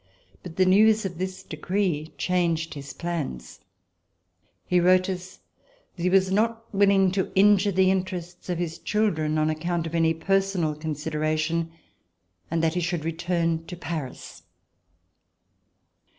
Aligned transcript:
But 0.41 0.55
the 0.55 0.65
news 0.65 1.05
of 1.05 1.19
this 1.19 1.43
decree 1.43 2.11
changed 2.17 2.73
his 2.73 2.91
plans. 2.91 3.59
He 4.65 4.79
wrote 4.79 5.07
us 5.07 5.41
that 5.95 6.01
he 6.01 6.09
was 6.09 6.31
not 6.31 6.73
willing 6.73 7.11
to 7.11 7.31
injure 7.35 7.71
the 7.71 7.91
interests 7.91 8.49
of 8.49 8.57
his 8.57 8.79
children 8.79 9.33
C130] 9.33 9.35
RESIDENCE 9.35 9.35
IN 9.35 9.35
HOLLAND 9.35 9.51
on 9.51 9.55
account 9.55 9.85
of 9.85 9.93
any 9.93 10.13
personal 10.15 10.73
consideration 10.73 11.71
and 12.49 12.63
that 12.63 12.73
he 12.73 12.81
should 12.81 13.05
return 13.05 13.63
to 13.67 13.75
Paris. 13.77 14.41